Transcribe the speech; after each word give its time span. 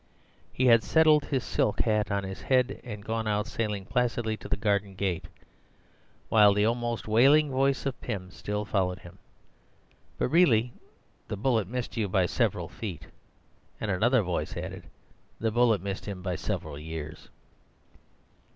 He 0.51 0.65
had 0.65 0.81
settled 0.83 1.25
his 1.25 1.43
silk 1.43 1.81
hat 1.81 2.09
on 2.09 2.23
his 2.23 2.41
head 2.41 2.81
and 2.83 3.05
gone 3.05 3.27
out 3.27 3.45
sailing 3.45 3.85
placidly 3.85 4.35
to 4.37 4.49
the 4.49 4.57
garden 4.57 4.95
gate, 4.95 5.25
while 6.27 6.55
the 6.55 6.65
almost 6.65 7.07
wailing 7.07 7.51
voice 7.51 7.85
of 7.85 8.01
Pym 8.01 8.31
still 8.31 8.65
followed 8.65 8.97
him: 8.97 9.19
"But 10.17 10.29
really 10.29 10.73
the 11.27 11.37
bullet 11.37 11.67
missed 11.67 11.97
you 11.97 12.09
by 12.09 12.25
several 12.25 12.67
feet." 12.67 13.05
And 13.79 13.91
another 13.91 14.23
voice 14.23 14.57
added: 14.57 14.85
"The 15.39 15.51
bullet 15.51 15.81
missed 15.81 16.07
him 16.07 16.23
by 16.23 16.35
several 16.35 16.79
years." 16.79 17.29